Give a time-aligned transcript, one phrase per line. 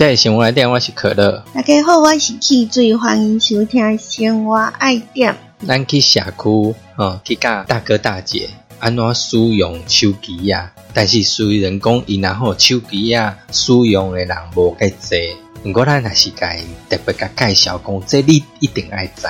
[0.00, 1.44] 在生活爱点，我是可乐。
[1.52, 5.36] 大家好，我是汽水欢迎收听《生活爱点》。
[5.66, 10.72] 咱去社区，吼，去教大哥大姐安怎使用手机啊？
[10.94, 15.36] 但是虽然讲，伊若好手机啊，使用的人无介济，
[15.66, 19.26] 毋过咱也是甲伊特别甲介绍讲，这你一定爱知。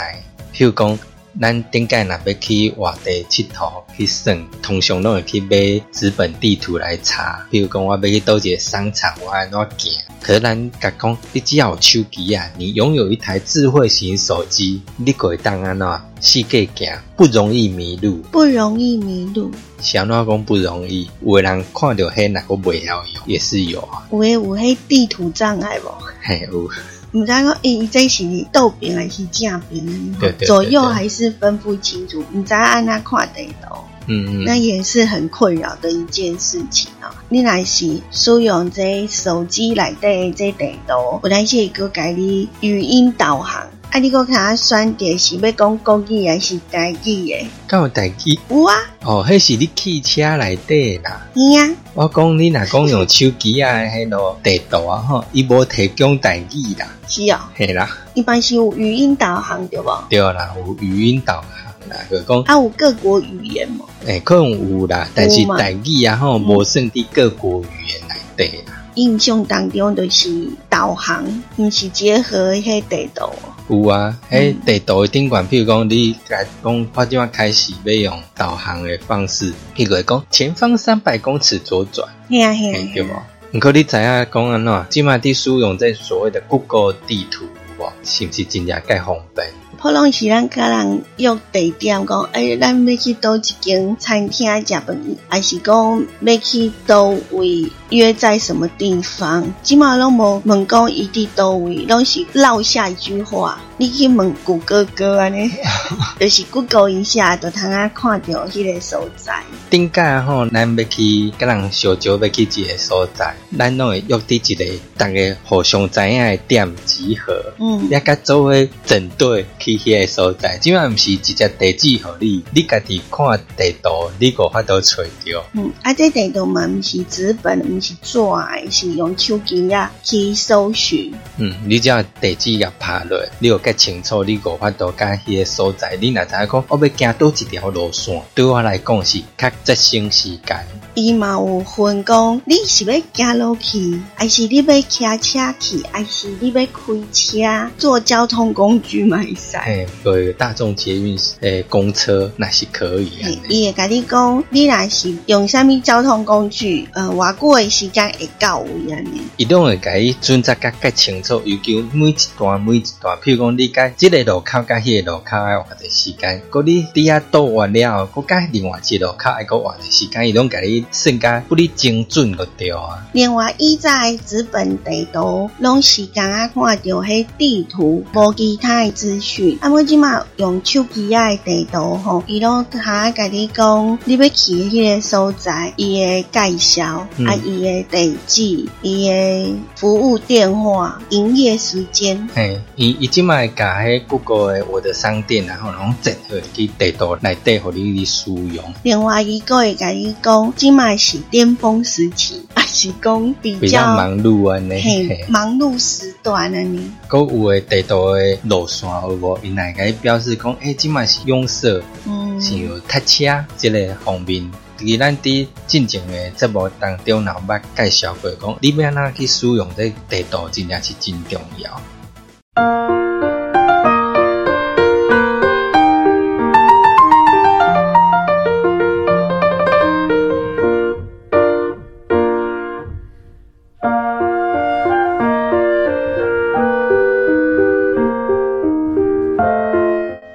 [0.55, 0.97] 譬如讲，
[1.39, 7.47] 咱顶界若要去外地佚佗去耍，通常拢会去买纸本地图来查。
[7.51, 9.93] 比如讲，我要去倒一个商场，我安怎行？
[10.21, 18.17] 可是咱甲讲，你只要有手机啊，你拥有一台智慧型手机，你可以当安怎四界行，不容易迷路。
[18.33, 19.51] 不容易迷路，
[19.81, 21.09] 是安怎讲不容易？
[21.25, 24.07] 有的人看到迄那个袂晓用，也是有啊。
[24.11, 25.95] 有诶有迄地图障碍无？
[26.23, 26.69] 嘿，有。
[27.13, 29.85] 毋知讲伊这是倒边还是正边
[30.21, 33.77] 对对对左右还是分不清楚，毋知按那看地图。
[34.07, 37.07] 嗯嗯，那也是很困扰的一件事情哦。
[37.29, 47.47] 你若是使用这手机内底这地图，本来是一个给你语音导航，啊，你讲看选择是要讲国语还是台语的？
[47.67, 48.39] 敢有台语？
[48.49, 51.27] 有啊，哦，迄是你汽车内底啦。
[51.35, 60.05] 是啊，我讲你若讲用手机啊，迄落地图啊，吼，伊无提供代语啦，是哦，嘿啦，一般是有语音导航对无？
[60.09, 62.41] 对啦，有语音导航啦，就讲。
[62.43, 63.85] 啊，有各国语言嘛？
[64.07, 68.77] 诶、可能有啦，但是台语啊吼，无算伫各国语言内底啦。
[68.95, 71.25] 印象当中就是导航，
[71.57, 73.55] 毋是结合迄地图哦。
[73.71, 83.11] 有啊，迄地图的顶管，譬如讲你甲讲，我即马开始要用导航的方式，譬如讲前方三百公尺左转，嘿啊嘿啊嘿，对无？
[83.53, 84.87] 毋过你知影讲安怎？
[84.91, 87.45] 即马伫使用这所谓的 Google 地图，
[87.79, 87.93] 有无？
[88.03, 89.60] 是毋是真正介方便？
[89.83, 99.43] 普通是咱甲人约地点，讲诶、咱要去倒一间餐厅食饭，还是讲要去倒位约在什么地方？
[99.63, 105.51] 即马拢无问讲伊伫倒位，拢是落下一句话，你去问谷歌哥安尼，
[106.21, 109.43] 就是 Google 一下，就通啊看到迄个所在。
[109.71, 114.65] 顶界吼，咱要去甲人小酒要去一个所在，咱拢会约伫一个
[114.99, 117.33] 逐个互相知影的点集合。
[117.59, 125.45] 嗯，也甲做伙整队去迄个所在，即摆毋是直接地址互你，你家己看地图，你个法度找着。
[125.53, 131.13] 嗯，啊，这地图嘛，毋是纸本，毋是纸的，是用手机啊去搜寻。
[131.39, 140.67] 嗯，你只要地址甲拍落，你有较清楚，你个法度甲迄个所在，你若知影讲我要行倒一条路线，对我来讲是较节省时间。
[140.95, 149.57] 伊嘛有分讲，你是要行路去，还是你要骑车去，还是你要开车坐交通工具嘛会使？
[149.63, 153.11] 嘿，对大众捷运诶公车那是可以。
[153.49, 159.21] 伊会甲你讲，你若是用啥物交通工具，呃，偌久诶时间会到位安尼。
[159.37, 173.07] 伊拢会甲伊准则甲较清楚，要求每一段每一段，譬如讲你甲即个路口甲迄个路口爱偌者时间，佮你伫遐倒完了后，佮甲另外一个路口爱佮偌者时间，伊拢甲你算甲不你精准个对啊。
[173.13, 179.50] 另外，以在纸本地图拢是敢若看着迄地图，无其他诶资讯。
[179.61, 187.27] 啊，我即马用手机啊的地图吼，伊拢下甲你讲，你要去的迄个所在，伊的介绍，嗯。
[187.27, 192.29] 啊，伊的地址，伊的服务电话、营业时间。
[192.35, 204.81] 嘿，伊伊即摆甲迄 Google 的我的商店，然后拢整合去地图内底，互你去使用，另外，伊个会甲你讲，即马是巅峰时期，还是讲比比较较忙碌安尼。
[204.81, 206.91] 嘿嘿，忙碌时段安尼。
[207.09, 209.39] 佮有诶地图诶路线有无？
[209.43, 211.81] 因来甲伊表示讲，诶、即卖是拥塞。
[212.07, 214.51] 嗯，是有塞车即个方面。
[214.79, 223.30] 伫咱伫进前诶节目当中，老捌介绍过讲，你要安怎去使用这地图，真正是真重要。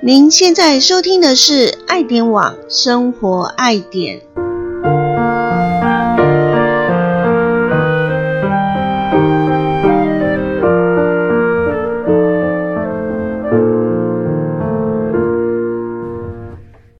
[0.07, 4.21] 您现在收听的是爱点网生活爱点。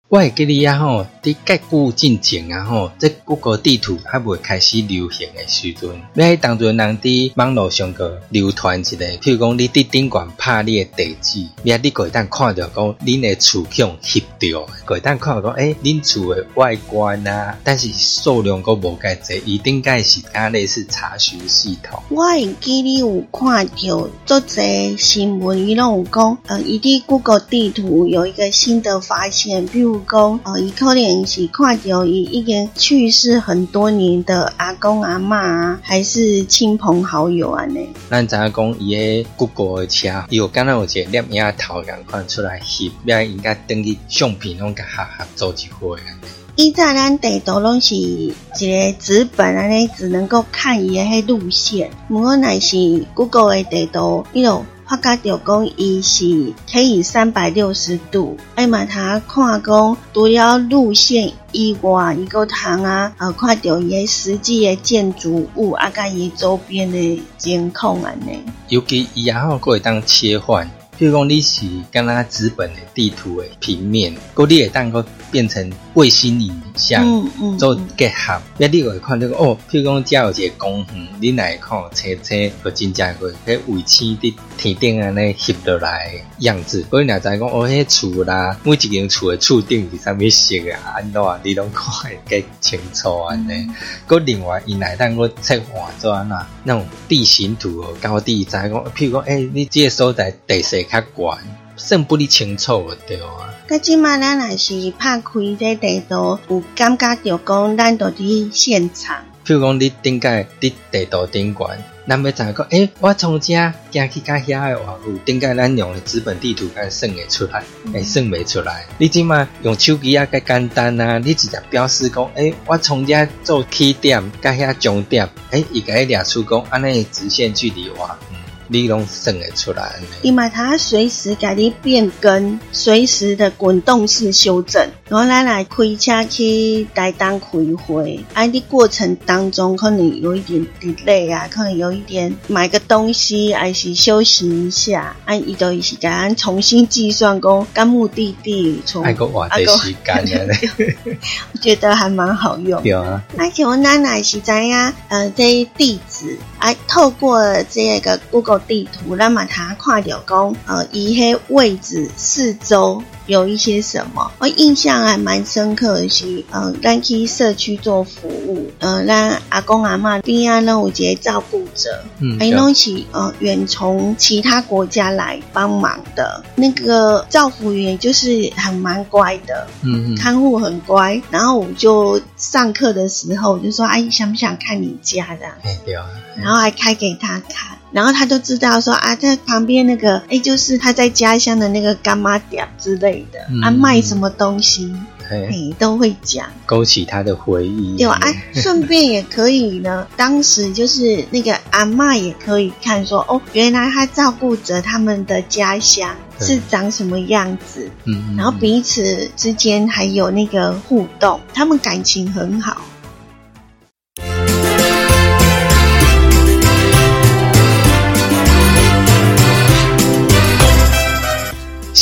[0.10, 22.00] 我会记得啊吼，伫介久进前啊吼，这谷歌地图还未开始流行的时阵，要当阵人伫网络上个流传一个，譬如讲你伫顶管拍你的地址，要你会当看着讲恁的厝向翕着，会当看讲诶，恁厝的外观啊，但是数量阁无介济，伊顶介是敢类似查询系统。
[22.10, 37.88] 我会记你有看到做这新闻，伊拢有讲，呃，伊伫谷歌地图有一个新的发现，譬如讲，呃，伊可能是看到伊已经去世很多年的阿公阿嬷啊，还是亲朋好友安尼。
[38.10, 46.28] 咱知影讲伊个谷歌的车，伊有敢若有一个摄影头共款出来翕，要应该等于相片拢甲合合做一回安尼。
[46.58, 51.92] 以前咱地图拢是一个纸本安尼，只能够看伊个迄路线。
[52.10, 68.40] 毋过若是 Google 的地图，伊就发觉着讲伊是可以三百六十度，哎嘛，他看讲除了路线以外，伊个通啊，呃，看到伊个实际的建筑物啊，甲伊周边的监控安尼。
[68.70, 70.70] 尤其伊也好，佫会当切换。
[70.98, 86.86] 譬如讲，你是敢若纸本的地图的平面，佮你会当佮变成卫星影像嗯嗯，做结合，那你会看到个哦，譬如讲，遮有一个公园，你来看车车，佮真正个迄卫星伫天顶安尼翕落来的样子。
[86.90, 93.68] 所以若知讲哦，迄厝啦，每一间厝的厝顶是啥物色啊，安怎你拢看会计清楚安尼。
[94.08, 101.38] 佮另外，伊来当佮策划做安那那种地形图哦，高低知讲，譬如讲，诶、你即个所在地势较悬，
[101.76, 103.28] 算不哩清楚对啊。
[103.68, 109.18] 噶即马咱若是拍开这地图，有感觉着讲咱都伫现场。
[109.46, 111.68] 譬如讲，你顶界伫地图顶悬，
[112.08, 113.54] 咱要知影讲，诶、我从遮
[113.92, 118.86] 行去到遐的话，有顶界咱用的资本地图，敢算会出来，会算袂出来。
[118.98, 128.35] 你即马用手机啊，较简单啊，你直接表示讲，诶、我从遮做起点，甲遐终点，诶、伊甲伊掠出讲，安尼的直线距离偌远，
[128.68, 130.46] 你拢算得出来因为。
[130.56, 134.90] 它随时给你变更，随时的滚动式修正。
[135.08, 137.48] 然后咱来开车去台东开
[137.86, 150.88] 会，啊，你过程当中可能有一点 delay 啊，可能有一点买个东西，还是休息一下，啊，伊都是甲咱重新计算讲，干目的地从，爱个偌济时间安尼，
[151.54, 152.82] 我觉得还蛮好用。
[152.82, 185.36] 对啊，而且我奶奶是知影，呃，这些地址，啊，透过这个 Google 地图，咱把它看到讲，呃，伊迄位置四周有一些什么，我印象还蛮深刻的是，呃，咱去社区做服务，呃，咱阿公阿妈边啊，拢有一个照顾者，嗯，哎，拢是呃远从其他国家来帮忙的，那个照服员就是很蛮乖的，嗯嗯，看护很乖，然后我就上课的时候我就说：“阿姨想不想看你家？
[185.38, 186.06] 这样？”嘿对啊，
[186.42, 194.94] 然后还开给他看，然后他就知道说啊，在旁边那个哎，就是他在家乡的那个干妈店之类的，嗯啊卖什么东西，
[195.30, 196.46] 嘿，哎都会讲。
[196.66, 198.06] 勾起他的回忆，对？
[198.06, 198.20] 啊，
[198.54, 200.06] 顺便也可以呢。
[200.18, 212.82] 当时就是那个阿嬷也可以看说，哦，原来他照顾着他们的家乡是长什么样子，嗯，嗯，然后彼此之间还有那个互动，他们感情很好。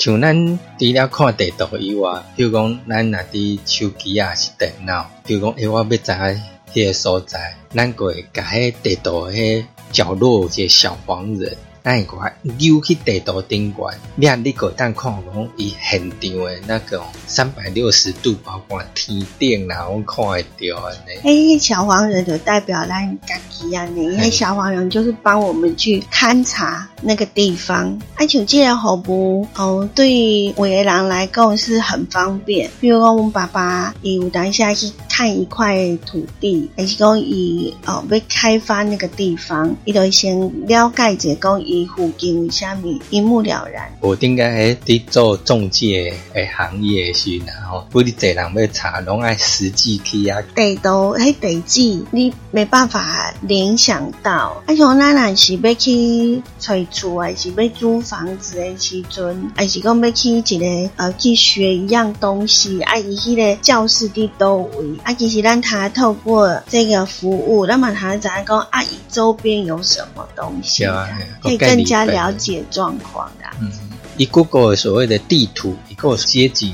[0.00, 6.42] 像咱除了看地图以外，比如讲咱若伫手机啊是电脑，比如讲诶、我要知影
[6.72, 11.54] 迄个所在，咱个会甲迄地图迄角落有一个小黄人，
[11.84, 21.20] 咱会甲溜去地图顶悬，你啊你个当看讲伊现场诶那个三百六十度，包括天顶啦，我看会着安尼。
[21.22, 27.98] 嘿，小黄人就代表咱家己啊，呢，嘿嘿，小黄人就是帮我们去勘察那个地方。
[28.16, 32.70] 而且这个服务哦，对有的人来讲是很方便。
[32.80, 43.90] 比如说，我们爸爸伊有当下去看一块土地，还是讲伊哦要开发那个地方，伊就先了解者讲伊附近为虾米，一目了然。
[44.00, 50.40] 我应该伫做中介诶行业时，然后不哩侪人要查，拢爱实际去啊。
[50.54, 54.62] 地图迄地址，你没办法联想到。
[54.64, 71.08] 啊像咱若是要去找厝，还是要租房子的时阵，还是讲要去一个呃去学一样东西，啊伊迄个教室伫倒位，啊其实咱他透过这个服务，那么他知影讲啊伊周边有什么东西，啊
[71.42, 73.44] 可以更加了解状况的。
[73.60, 73.68] 嗯，
[74.16, 76.72] 伊 Google 所谓的地图，一个街景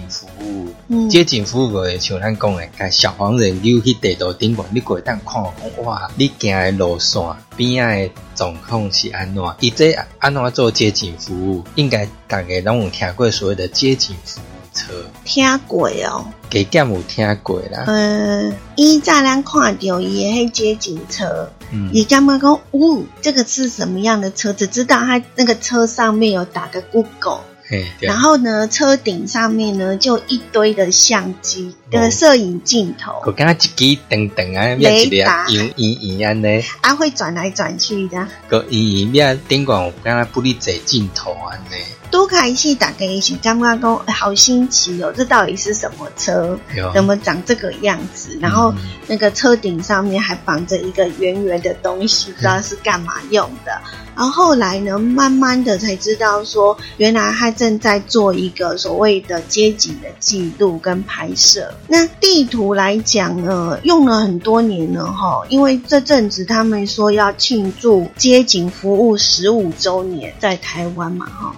[0.89, 7.23] 嗯街景服务诶，像咱讲诶，甲小黄人溜去地图顶管，你过会当看讲哇，你行诶路线
[7.57, 9.43] 边仔诶状况是安怎？
[9.61, 11.65] 伊这安怎做街景服务？
[11.75, 14.93] 应该大家拢有听过所谓的街景服务车，
[15.25, 17.85] 听过哦，加减有听过啦。
[17.87, 21.51] 呃，以早咱看到伊的迄街景车。
[21.73, 22.53] 嗯，你干嘛讲？
[22.71, 24.53] 哦，这个是什么样的车？
[24.53, 27.41] 只知道它那个车上面有打个 Google，
[28.01, 38.27] 然后呢，车顶上面呢就一堆的相机的摄影镜头，我感觉一支长长啊，一个达圆圆圆安尼，啊会转来转去的。
[38.49, 41.77] 个圆圆变顶管有感觉不哩侪镜头安尼，
[42.11, 46.59] 多开戏大概是刚刚讲哎好新奇哦，这到底是什么车？
[46.93, 48.37] 怎么长这个样子？
[48.41, 53.81] 然后嗯那个车顶上面还绑着一个圆圆的东西，不知道是干嘛用的。
[54.17, 61.71] 然后后来呢，慢慢的才知道说，原来他正在做一个所谓的街景的记录跟拍摄。
[61.89, 71.57] 那地图来讲呢，用了很多年了哈，因为这阵子他们说要庆祝街景服务十五周年，在台湾嘛哈，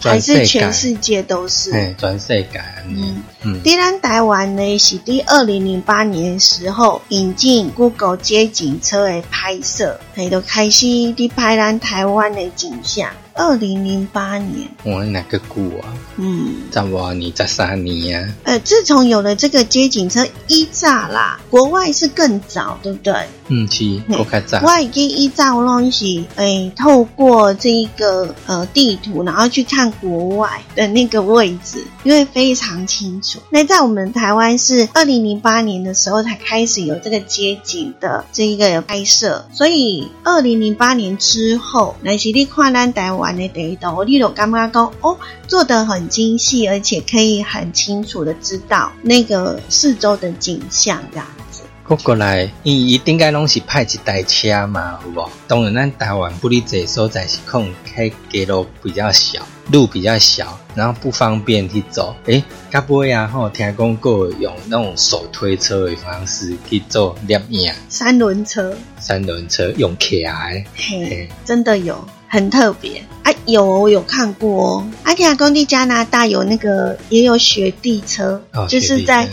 [0.00, 1.72] 还是全世界都是。
[1.72, 13.08] 嘿，全世界嗯，嗯，第咱台湾呢是第二零零八年时候引进 Google 街景车的拍摄，嘿，就开始伫拍咱台湾的景象。
[13.38, 15.94] 二零零八年，我哪个久啊？
[16.16, 18.34] 嗯，十偌年、十三年啊？
[18.42, 23.14] 呃，自从有了这个街景车，一炸啦，国外是更早，对不对？
[23.46, 33.38] 嗯，是，嘿够较早，我已经依照东西，哎，透过这一个呃地图，然后去看国外的那个位置，因为非常清楚。
[33.50, 45.16] 那在我们台湾是二零零八年的时候才开始有这个街景的这一个拍摄，所以二零零八年之后，那是你看咱台湾的地图，你就感觉讲哦，
[45.46, 51.62] 做得很精细，而且可以很清楚的知道那个四周的景象这样子。
[51.84, 55.30] 过过来，伊伊顶该拢是派一台车嘛，有无？
[55.46, 59.40] 当然，咱台湾不哩这所在是可能开街路比较小，
[59.72, 62.14] 路比较小，然后不方便去走。
[62.26, 73.34] 诶，甲尾啊吼，听讲过用那种手推车的方式去做摄影，三轮车，三轮车用起来，嘿嘿，真的有，很特别啊！
[73.46, 74.88] 有我有看过哦。
[75.02, 79.28] 阿提亚工地加拿大有那个也有雪地车，哦就是在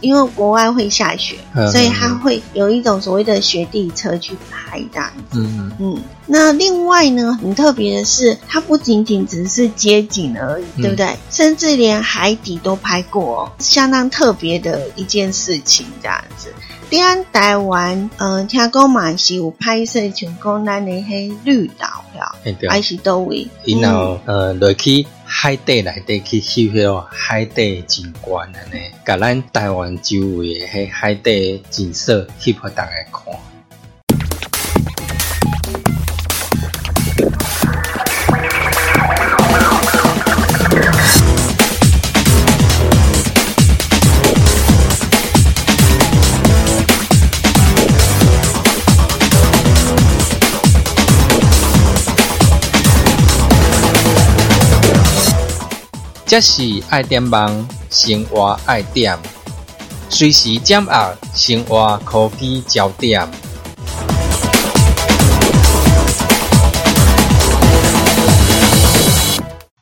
[0.00, 5.38] 因为国外会下雪，嗯所以它会有一种所谓的雪地车去拍这样子。
[5.38, 11.16] 嗯，嗯，那另外呢，很特别的是，它不仅仅只是街景而已，嗯对不对？
[11.30, 16.52] 甚至连海底都拍过、哦，相当特别的一件事情，这样子。
[16.88, 22.68] 伫咱台湾，嗯、听讲嘛是有拍摄像讲咱的迄绿岛了，嘿对。
[22.68, 23.80] 还是倒位？
[23.80, 33.55] 然后呃落去海底内底去翕迄个海底景观安尼，甲咱台湾周围诶迄海底景色翕互逐个看。
[56.28, 59.16] 这是爱点网生活爱点，
[60.08, 63.24] 随时掌握生活科技焦点。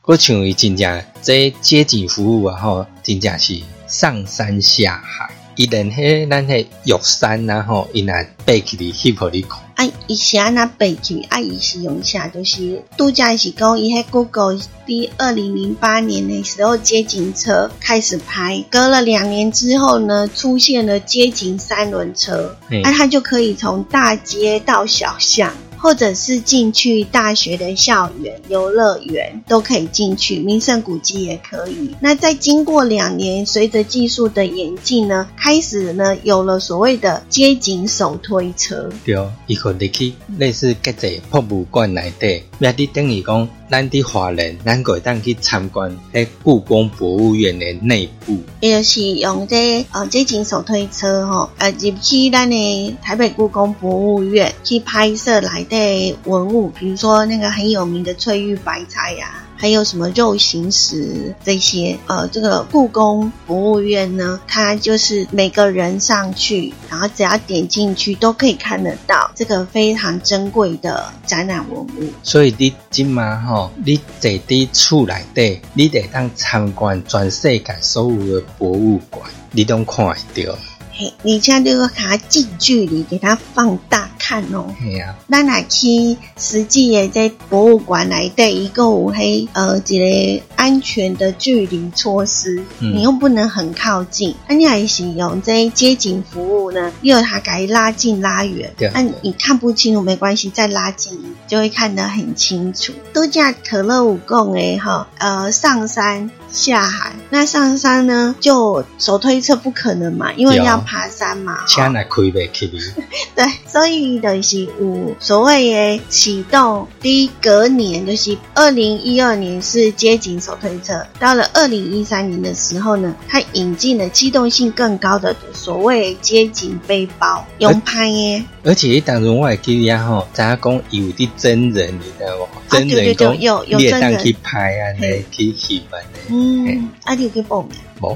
[0.03, 5.27] 我像伊真正这街景服务啊吼，真正是上山下海。
[5.55, 8.13] 伊连迄咱迄玉山啊吼，伊若
[8.45, 9.64] 爬起嚟翕互你看。
[9.75, 12.27] 啊，伊是安那背去，啊，伊是用啥？
[12.29, 31.95] 就是度假是讲，伊迄 Google 第二零零八年的时候，街景车开始拍，隔了两年之后呢，出现了街景三轮车，那啊，它就可以从大街到小巷，或者是进去大学的校园、游乐园都可以进去，名胜古迹也可以。
[31.99, 38.89] 那在经过两年，随着技术的演进呢，开始呢有了所谓的街景手推车。
[39.05, 39.15] 对，
[39.47, 48.37] 伊可入去类似各个博物馆内底，也伫等于讲，咱伫华人，咱可以当去参观喺故宫博物院的内部。
[48.59, 71.89] 也就是用这呃这种手推车吼，呃入去咱的台北故宫博物院去拍摄来的文物，比如说那个很有名的翠玉白菜呀、还有什么肉形石这些，呃，这个故宫博物院呢，它就是每个人上去，然后只要点进去都可以看得到这个非常珍贵的展览文物。
[72.21, 80.55] 所以你今嘛吼，你坐伫厝内底，你得当参观全世界所有的博物馆，你都看得到。
[80.97, 84.73] 嘿，你现在就要给它近距离给它放大看哦。
[84.79, 89.99] 嘿啊，咱来去实际的在博物馆内底，一个有黑呃一
[90.39, 102.93] 个安全的距离措施，嗯你又不能很靠近，那你还是用这街景服务呢，又有它给拉近拉远对，那你看不清楚没关系，再拉近就会看得很清楚。
[103.13, 106.31] 度假可乐舞共诶哈，呃上山。
[106.55, 108.33] 下海，那上山呢？
[108.39, 111.65] 就手推车不可能嘛，因为要爬山嘛。
[111.67, 112.79] 车来开袂起哩，
[113.35, 132.47] 对，所以就是有所谓的启动，第一隔年就是二零一二年是街景手推车，到了二零一三年的时候呢，它引进了机动性更高的所谓街景背包，用拍耶，而且当中我会记得吼，知影讲有啲真人，你知道无？
[132.69, 137.71] 真人讲，对有有真人当去拍安尼嘿，去翕安尼，嗯，啊，你有去报名？
[138.01, 138.15] 无？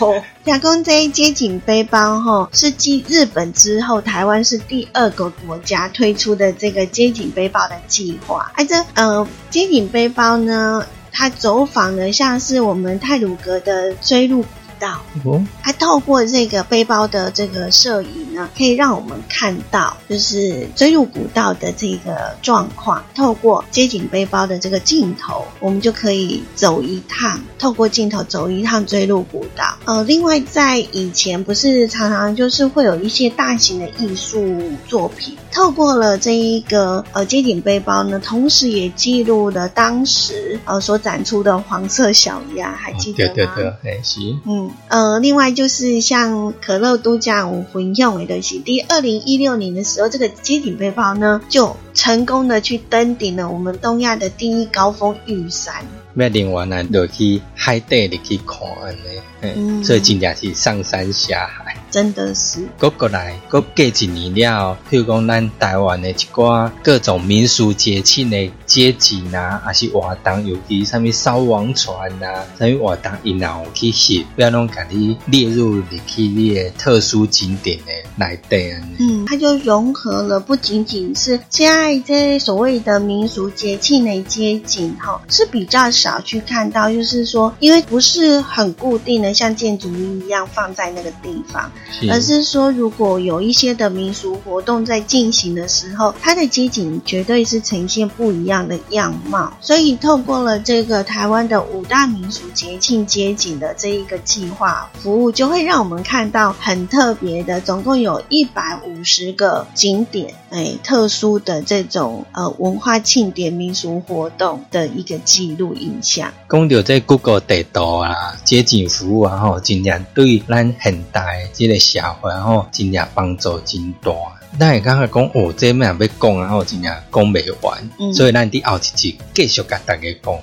[0.00, 8.50] 无，亚公这一街景背包哈，是继日本之后，台湾是第二个国家推出的这个街景背包的计划。
[8.54, 14.44] 啊，这呃街景背包呢，它走访的像是我们泰鲁格的追路
[14.74, 15.00] 古道。
[15.24, 23.02] 哦，它透过这个背包的这个摄影呢，可以让我们看到，就是追入古道的这个状况。
[23.14, 29.76] 透过街景背包的这个镜头，我们就可以走一趟，透过镜头走一趟追入古道。
[29.84, 43.32] 呃，另外在以前不是常常就是会有一些大型的艺术作品，透过了这一个呃街景背包呢，同时也记录了当时呃所展出的黄色小鸭，还记得吗？
[43.34, 55.74] 对对对，嘿是，嗯，呃，另外就是像可乐度假有分用的东西，第二零一六年的时候，这个机顶背包呢就成功的去登顶了我们东亚的第一高峰玉山。
[56.14, 61.76] 要另外呢，就去海底里去看安尼，嘿嗯所以真正是上山下海。
[61.94, 78.96] 真的是，搁过来，搁过一年了，譬如讲咱台湾的一寡各种民俗节庆的节景啊，还是活动，尤其什物烧王船啊，什物活动，因也有去翕，要拢甲你列入入去你的特殊景点的内底安尼。
[78.98, 91.70] 嗯，它就融合了不仅仅是现在这所谓的民俗节庆的街景哈，是比较少去看到，就是说，因为不是很固定的，像建筑物一样放在那个地方，
[92.10, 99.52] 而是说，如果有一些的民俗活动在进行的时候，它的街景绝对是呈现不一样的样貌。
[99.60, 116.32] 所以，透过了这个台湾的五大民俗节庆街景的这一个计划服务，就会让我们看到很特别的，总共有一百五十个景点，哎，特殊的这种呃文化庆典、民俗活动的一个记录影像。
[116.48, 124.10] 讲到这 Google 地图啊、街景服务啊，吼，真正对咱很大这个社会吼，真正帮助真大。
[124.58, 130.34] 咱会感觉讲，哦，这咩要讲然后，真正讲袂完，嗯所以咱伫后一集继续甲大家讲。